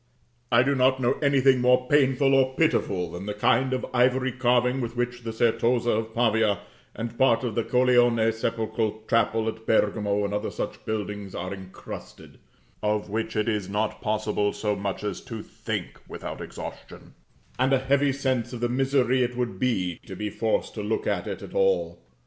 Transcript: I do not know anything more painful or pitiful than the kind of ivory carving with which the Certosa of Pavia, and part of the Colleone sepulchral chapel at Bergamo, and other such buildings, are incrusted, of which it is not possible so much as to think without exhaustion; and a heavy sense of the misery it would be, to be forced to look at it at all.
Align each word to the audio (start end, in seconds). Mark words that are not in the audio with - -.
I 0.51 0.63
do 0.63 0.73
not 0.73 0.99
know 0.99 1.13
anything 1.21 1.61
more 1.61 1.87
painful 1.87 2.33
or 2.33 2.55
pitiful 2.55 3.11
than 3.11 3.27
the 3.27 3.35
kind 3.35 3.71
of 3.71 3.85
ivory 3.93 4.31
carving 4.31 4.81
with 4.81 4.95
which 4.95 5.21
the 5.21 5.31
Certosa 5.31 5.91
of 5.91 6.15
Pavia, 6.15 6.61
and 6.95 7.19
part 7.19 7.43
of 7.43 7.53
the 7.53 7.63
Colleone 7.63 8.33
sepulchral 8.33 9.03
chapel 9.07 9.47
at 9.47 9.67
Bergamo, 9.67 10.25
and 10.25 10.33
other 10.33 10.49
such 10.49 10.83
buildings, 10.85 11.35
are 11.35 11.53
incrusted, 11.53 12.39
of 12.81 13.11
which 13.11 13.35
it 13.35 13.47
is 13.47 13.69
not 13.69 14.01
possible 14.01 14.51
so 14.53 14.75
much 14.75 15.03
as 15.03 15.21
to 15.21 15.43
think 15.43 16.01
without 16.07 16.41
exhaustion; 16.41 17.13
and 17.59 17.71
a 17.71 17.77
heavy 17.77 18.11
sense 18.11 18.53
of 18.53 18.59
the 18.61 18.69
misery 18.69 19.21
it 19.21 19.37
would 19.37 19.59
be, 19.59 19.99
to 20.07 20.15
be 20.15 20.31
forced 20.31 20.73
to 20.73 20.81
look 20.81 21.05
at 21.05 21.27
it 21.27 21.43
at 21.43 21.53
all. 21.53 22.01